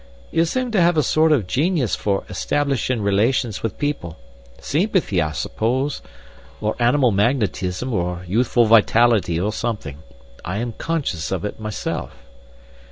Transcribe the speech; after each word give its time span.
"You 0.31 0.45
seem 0.45 0.71
to 0.71 0.81
have 0.81 0.97
a 0.97 1.03
sort 1.03 1.31
of 1.31 1.45
genius 1.45 1.95
for 1.95 2.23
establishing 2.27 3.03
relations 3.03 3.61
with 3.61 3.77
people 3.77 4.17
seempathy, 4.59 5.21
I 5.21 5.31
suppose, 5.31 6.01
or 6.59 6.75
animal 6.79 7.11
magnetism, 7.11 7.93
or 7.93 8.23
youthful 8.27 8.65
vitality, 8.65 9.39
or 9.39 9.53
something. 9.53 9.99
I 10.43 10.57
am 10.57 10.71
conscious 10.73 11.31
of 11.31 11.45
it 11.45 11.59
myself." 11.59 12.15